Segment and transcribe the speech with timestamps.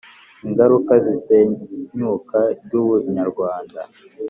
[0.45, 3.81] Ingaruka z isenyuka ry ubunyarwanda